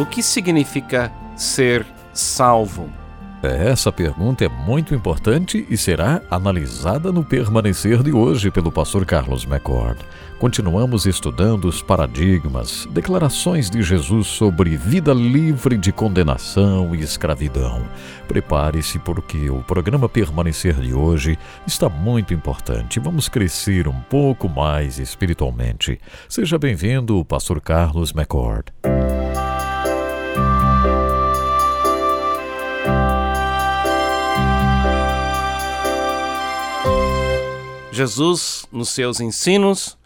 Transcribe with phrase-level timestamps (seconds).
[0.00, 2.88] O que significa ser salvo?
[3.42, 9.44] Essa pergunta é muito importante e será analisada no permanecer de hoje pelo pastor Carlos
[9.44, 9.98] McCord.
[10.38, 17.82] Continuamos estudando os paradigmas, declarações de Jesus sobre vida livre de condenação e escravidão.
[18.26, 22.98] Prepare-se porque o programa Permanecer de hoje está muito importante.
[22.98, 26.00] Vamos crescer um pouco mais espiritualmente.
[26.26, 28.72] Seja bem-vindo, pastor Carlos McCord.
[38.00, 39.98] Jesus, nos seus ensinos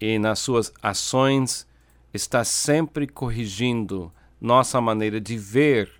[0.00, 1.66] e nas suas ações,
[2.12, 5.90] está sempre corrigindo nossa maneira de ver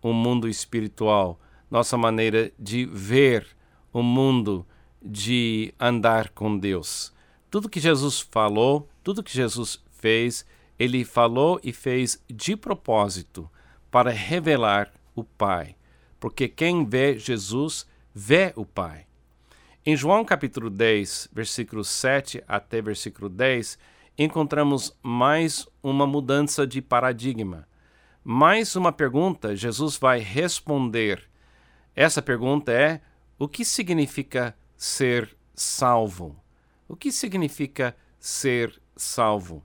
[0.00, 3.48] o mundo espiritual, nossa maneira de ver
[3.92, 4.64] o mundo,
[5.02, 7.12] de andar com Deus.
[7.50, 10.46] Tudo que Jesus falou, tudo que Jesus fez,
[10.78, 13.50] ele falou e fez de propósito
[13.90, 15.74] para revelar o Pai.
[16.20, 19.05] Porque quem vê Jesus vê o Pai.
[19.88, 23.78] Em João capítulo 10, versículo 7 até versículo 10,
[24.18, 27.68] encontramos mais uma mudança de paradigma.
[28.24, 31.22] Mais uma pergunta Jesus vai responder.
[31.94, 33.00] Essa pergunta é:
[33.38, 36.34] o que significa ser salvo?
[36.88, 39.64] O que significa ser salvo?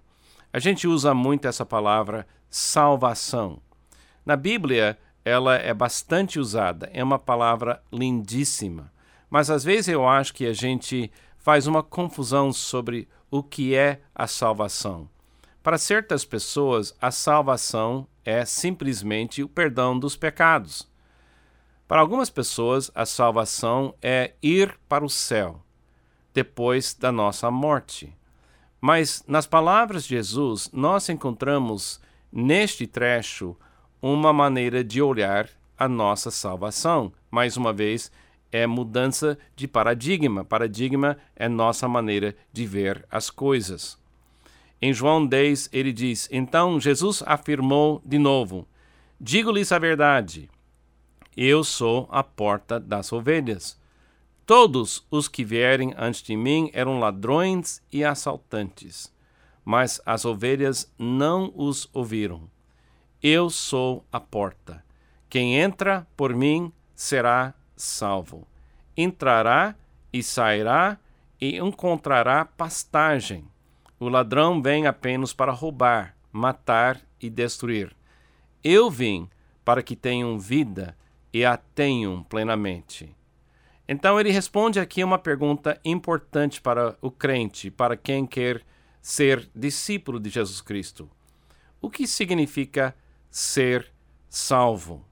[0.54, 3.60] A gente usa muito essa palavra salvação.
[4.24, 8.91] Na Bíblia, ela é bastante usada, é uma palavra lindíssima.
[9.32, 14.02] Mas às vezes eu acho que a gente faz uma confusão sobre o que é
[14.14, 15.10] a salvação.
[15.64, 20.86] Para certas pessoas, a salvação é simplesmente o perdão dos pecados.
[21.88, 25.64] Para algumas pessoas, a salvação é ir para o céu
[26.34, 28.14] depois da nossa morte.
[28.82, 32.02] Mas nas palavras de Jesus, nós encontramos
[32.32, 33.56] neste trecho
[34.02, 37.14] uma maneira de olhar a nossa salvação.
[37.30, 38.12] Mais uma vez,
[38.52, 40.44] é mudança de paradigma.
[40.44, 43.98] Paradigma é nossa maneira de ver as coisas.
[44.82, 48.68] Em João 10, ele diz: Então Jesus afirmou de novo:
[49.20, 50.50] Digo-lhes a verdade,
[51.38, 53.80] eu sou a porta das ovelhas.
[54.46, 59.14] Todos os que vierem antes de mim eram ladrões e assaltantes,
[59.64, 62.50] mas as ovelhas não os ouviram.
[63.24, 64.84] Eu sou a porta.
[65.30, 68.48] Quem entra por mim será salvo.
[68.96, 69.76] Entrará
[70.14, 70.98] e sairá
[71.40, 73.46] e encontrará pastagem.
[74.00, 77.96] O ladrão vem apenas para roubar, matar e destruir.
[78.64, 79.30] Eu vim
[79.64, 80.96] para que tenham vida
[81.34, 83.16] e a tenham plenamente.
[83.88, 88.62] Então ele responde aqui uma pergunta importante para o crente, para quem quer
[89.02, 91.10] ser discípulo de Jesus Cristo.
[91.82, 92.96] O que significa
[93.30, 93.92] ser
[94.30, 95.04] salvo?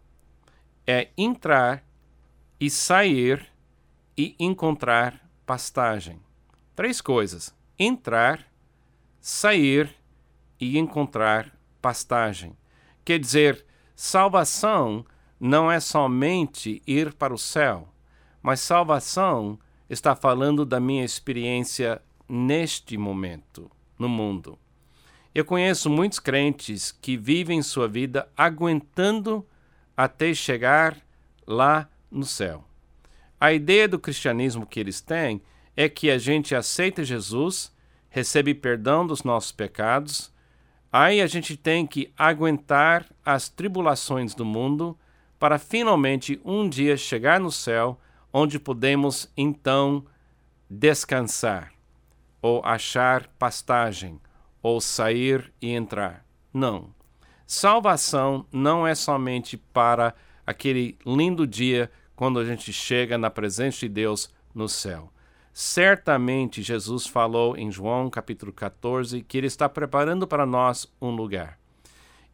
[0.86, 1.84] É entrar
[2.60, 3.48] e sair
[4.18, 6.20] e encontrar pastagem.
[6.76, 8.46] Três coisas: entrar,
[9.22, 9.96] sair
[10.60, 12.58] e encontrar pastagem.
[13.06, 13.66] Quer dizer,
[13.96, 15.06] salvação
[15.40, 17.88] não é somente ir para o céu,
[18.42, 19.58] mas salvação
[19.90, 24.60] está falando da minha experiência neste momento, no mundo.
[25.34, 29.46] Eu conheço muitos crentes que vivem sua vida aguentando
[29.96, 30.98] até chegar
[31.48, 32.64] lá no céu.
[33.40, 35.42] A ideia do cristianismo que eles têm
[35.76, 37.72] é que a gente aceita Jesus,
[38.10, 40.34] recebe perdão dos nossos pecados,
[40.92, 44.98] aí a gente tem que aguentar as tribulações do mundo
[45.40, 47.98] para finalmente um dia chegar no céu,
[48.34, 50.06] onde podemos então
[50.70, 51.72] descansar,
[52.42, 54.20] ou achar pastagem,
[54.62, 56.26] ou sair e entrar.
[56.54, 56.94] Não.
[57.48, 60.14] Salvação não é somente para
[60.46, 65.10] aquele lindo dia quando a gente chega na presença de Deus no céu.
[65.54, 71.58] Certamente Jesus falou em João capítulo 14 que ele está preparando para nós um lugar.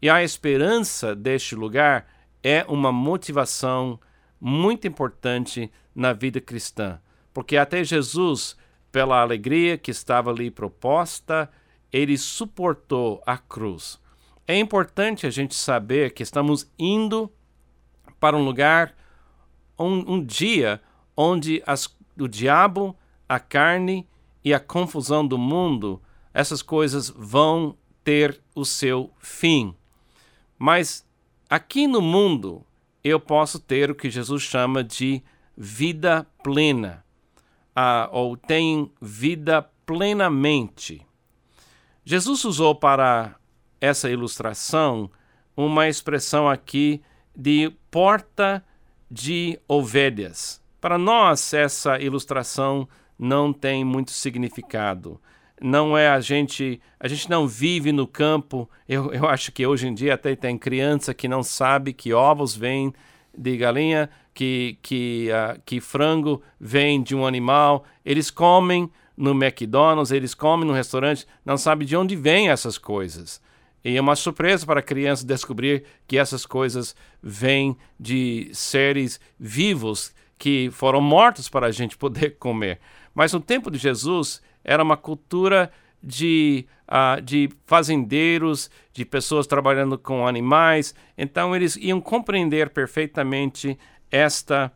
[0.01, 2.07] E a esperança deste lugar
[2.43, 3.99] é uma motivação
[4.41, 6.99] muito importante na vida cristã,
[7.31, 8.57] porque até Jesus,
[8.91, 11.47] pela alegria que estava ali proposta,
[11.93, 14.01] ele suportou a cruz.
[14.47, 17.31] É importante a gente saber que estamos indo
[18.19, 18.95] para um lugar
[19.77, 20.81] um, um dia
[21.15, 22.95] onde as, o diabo,
[23.27, 24.07] a carne
[24.43, 26.01] e a confusão do mundo,
[26.33, 29.75] essas coisas vão ter o seu fim.
[30.57, 31.05] Mas
[31.49, 32.65] aqui no mundo
[33.03, 35.21] eu posso ter o que Jesus chama de
[35.57, 37.03] vida plena,
[37.75, 41.05] ah, ou tem vida plenamente.
[42.03, 43.35] Jesus usou para
[43.79, 45.09] essa ilustração
[45.55, 47.01] uma expressão aqui
[47.35, 48.63] de porta
[49.09, 50.61] de ovelhas.
[50.79, 52.87] Para nós, essa ilustração
[53.17, 55.19] não tem muito significado.
[55.61, 58.69] Não é a gente, a gente não vive no campo.
[58.87, 62.55] Eu, eu acho que hoje em dia até tem criança que não sabe que ovos
[62.55, 62.93] vêm
[63.37, 67.85] de galinha, que, que, uh, que frango vem de um animal.
[68.03, 73.41] Eles comem no McDonald's, eles comem no restaurante, não sabe de onde vêm essas coisas.
[73.85, 80.11] E é uma surpresa para a criança descobrir que essas coisas vêm de seres vivos
[80.39, 82.79] que foram mortos para a gente poder comer.
[83.13, 85.71] Mas no tempo de Jesus era uma cultura
[86.01, 90.95] de, uh, de fazendeiros, de pessoas trabalhando com animais.
[91.15, 93.77] Então eles iam compreender perfeitamente
[94.09, 94.73] esta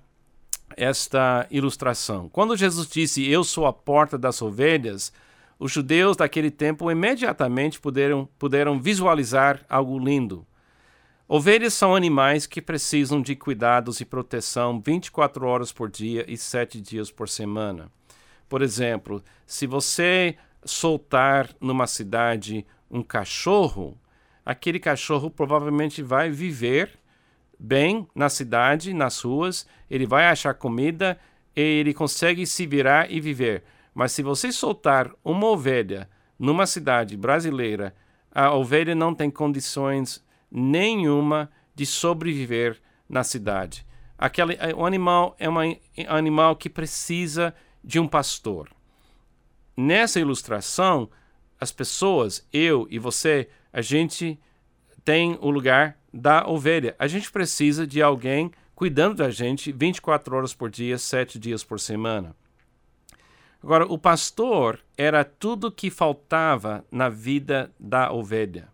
[0.78, 2.30] esta ilustração.
[2.30, 5.12] Quando Jesus disse: "Eu sou a porta das ovelhas",
[5.60, 10.48] os judeus daquele tempo imediatamente puderam, puderam visualizar algo lindo.
[11.28, 16.80] Ovelhas são animais que precisam de cuidados e proteção 24 horas por dia e 7
[16.80, 17.92] dias por semana.
[18.48, 23.96] Por exemplo, se você soltar numa cidade um cachorro,
[24.44, 26.98] aquele cachorro provavelmente vai viver
[27.60, 31.20] bem na cidade, nas ruas, ele vai achar comida
[31.56, 33.64] e ele consegue se virar e viver.
[34.00, 36.10] Mas se você soltar uma ovelha
[36.40, 37.94] numa cidade brasileira,
[38.32, 42.80] a ovelha não tem condições nenhuma de sobreviver
[43.10, 43.86] na cidade.
[44.18, 45.58] Aquele, eh, o animal é um
[46.08, 47.54] animal que precisa
[47.84, 48.70] de um pastor.
[49.76, 51.10] Nessa ilustração,
[51.60, 54.40] as pessoas, eu e você, a gente
[55.04, 56.96] tem o lugar da ovelha.
[56.98, 61.82] A gente precisa de alguém cuidando da gente 24 horas por dia, 7 dias por
[61.82, 62.34] semana.
[63.62, 68.70] Agora, o pastor era tudo que faltava na vida da ovelha.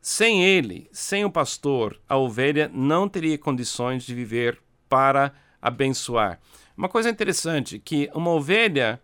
[0.00, 6.40] Sem ele, sem o pastor, a ovelha não teria condições de viver para abençoar.
[6.76, 9.00] Uma coisa interessante que uma ovelha,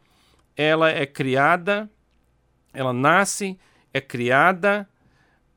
[0.57, 1.89] ela é criada,
[2.73, 3.59] ela nasce,
[3.93, 4.89] é criada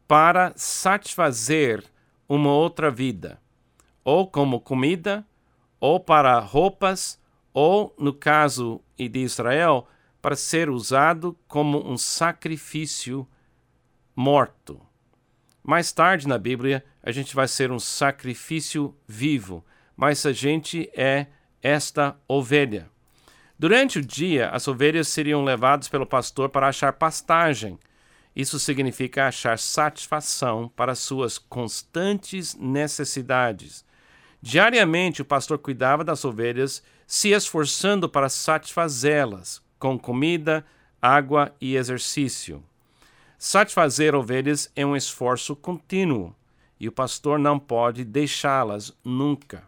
[0.08, 1.84] para satisfazer
[2.28, 3.40] uma outra vida,
[4.04, 5.26] ou como comida,
[5.80, 7.20] ou para roupas,
[7.54, 9.88] ou, no caso de Israel,
[10.22, 13.28] para ser usado como um sacrifício
[14.16, 14.82] morto.
[15.64, 19.64] Mais tarde na Bíblia, a gente vai ser um sacrifício vivo,
[19.96, 21.28] mas a gente é
[21.62, 22.90] esta ovelha.
[23.58, 27.78] Durante o dia, as ovelhas seriam levadas pelo pastor para achar pastagem.
[28.36, 33.84] Isso significa achar satisfação para suas constantes necessidades.
[34.42, 40.64] Diariamente, o pastor cuidava das ovelhas se esforçando para satisfazê-las com comida,
[41.02, 42.64] água e exercício.
[43.36, 46.36] Satisfazer ovelhas é um esforço contínuo
[46.80, 49.64] e o pastor não pode deixá-las nunca.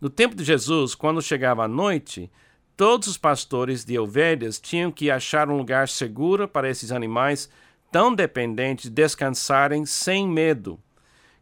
[0.00, 2.32] No tempo de Jesus, quando chegava a noite,
[2.78, 7.46] todos os pastores de ovelhas tinham que achar um lugar seguro para esses animais
[7.92, 10.80] tão dependentes descansarem sem medo.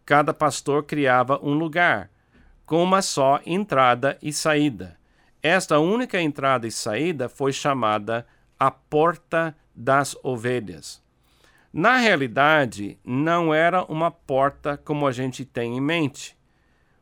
[0.05, 2.11] Cada pastor criava um lugar,
[2.67, 4.99] com uma só entrada e saída.
[5.43, 8.27] Esta única entrada e saída foi chamada
[8.59, 11.03] a Porta das Ovelhas.
[11.73, 16.37] Na realidade, não era uma porta como a gente tem em mente.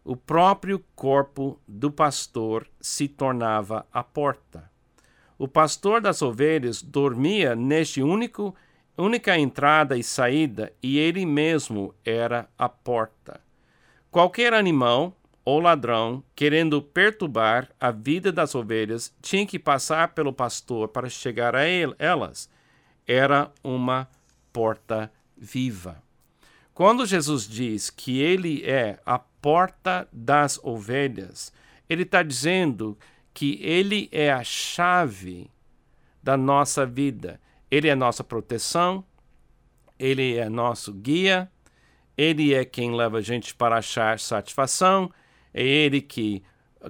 [0.02, 4.70] O próprio corpo do pastor se tornava a porta.
[5.38, 8.54] O pastor das ovelhas dormia neste único
[8.96, 13.40] única entrada e saída e ele mesmo era a porta.
[14.10, 20.88] Qualquer animal ou ladrão, querendo perturbar a vida das ovelhas, tinha que passar pelo pastor
[20.88, 22.48] para chegar a ele, elas.
[23.06, 24.08] Era uma
[24.52, 26.02] porta viva.
[26.72, 31.52] Quando Jesus diz que ele é a porta das ovelhas,
[31.88, 32.96] ele está dizendo
[33.34, 35.50] que ele é a chave
[36.22, 37.40] da nossa vida.
[37.70, 39.04] Ele é nossa proteção,
[39.98, 41.50] ele é nosso guia,
[42.16, 45.10] ele é quem leva a gente para achar satisfação,
[45.52, 46.42] é Ele que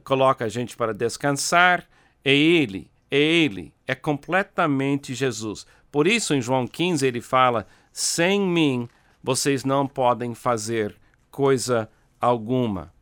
[0.04, 1.86] coloca a gente para descansar,
[2.24, 5.66] é Ele, é Ele, é completamente Jesus.
[5.90, 8.88] Por isso, em João 15, ele fala: sem mim
[9.22, 10.96] vocês não podem fazer
[11.30, 11.88] coisa
[12.20, 12.92] alguma.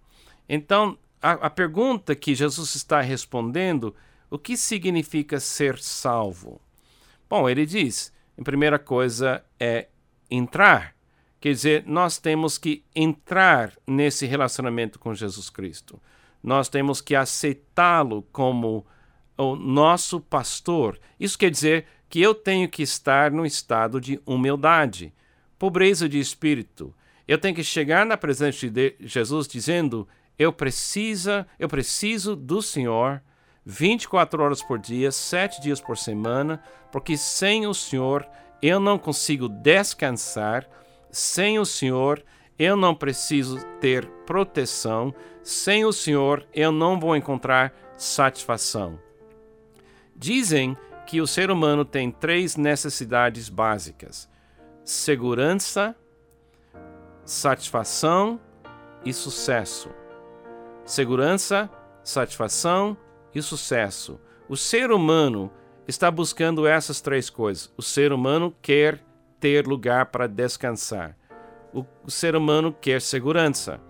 [0.49, 3.95] Então, a, a pergunta que Jesus está respondendo:
[4.29, 6.61] o que significa ser salvo?
[7.29, 9.88] Bom, ele diz: a primeira coisa é
[10.31, 10.95] entrar.
[11.40, 16.00] Quer dizer, nós temos que entrar nesse relacionamento com Jesus Cristo.
[16.42, 18.87] Nós temos que aceitá-lo como
[19.37, 20.99] o nosso pastor.
[21.18, 25.14] Isso quer dizer que eu tenho que estar no estado de humildade,
[25.59, 26.94] pobreza de espírito.
[27.26, 30.06] Eu tenho que chegar na presença de Jesus dizendo:
[30.38, 33.23] eu preciso, eu preciso do Senhor
[33.64, 38.26] 24 horas por dia, 7 dias por semana, porque sem o Senhor
[38.62, 40.68] eu não consigo descansar,
[41.11, 42.23] sem o Senhor
[42.59, 48.99] eu não preciso ter proteção, sem o Senhor eu não vou encontrar satisfação.
[50.14, 50.76] Dizem
[51.07, 54.29] que o ser humano tem três necessidades básicas:
[54.85, 55.97] segurança,
[57.25, 58.38] satisfação
[59.05, 59.90] e sucesso.
[60.85, 61.71] Segurança,
[62.05, 62.97] satisfação
[63.35, 64.21] e sucesso.
[64.49, 65.50] O ser humano
[65.87, 67.73] está buscando essas três coisas.
[67.76, 69.02] O ser humano quer
[69.40, 71.16] ter lugar para descansar.
[71.73, 73.80] O, ser humano quer segurança.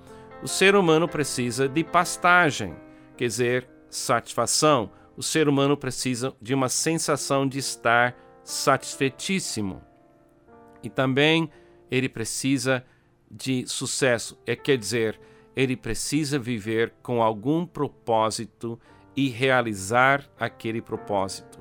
[0.43, 2.75] O ser humano precisa de pastagem,
[3.17, 4.91] quer dizer, satisfação.
[5.17, 9.83] O ser humano precisa de uma sensação de estar satisfeitíssimo.
[10.83, 11.51] E também
[11.91, 12.85] ele precisa
[13.31, 15.21] de sucesso, é quer dizer,
[15.55, 18.79] ele precisa viver com algum propósito
[19.15, 21.61] e realizar aquele propósito.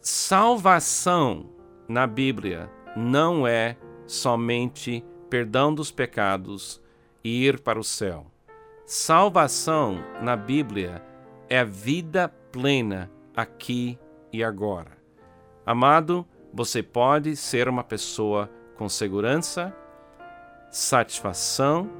[0.00, 1.50] Salvação
[1.88, 3.76] na Bíblia não é
[4.06, 6.80] somente perdão dos pecados
[7.22, 8.26] e ir para o céu.
[8.86, 11.02] Salvação na Bíblia
[11.48, 13.98] é vida plena aqui
[14.32, 14.92] e agora.
[15.64, 19.74] Amado, você pode ser uma pessoa com segurança,
[20.70, 21.90] satisfação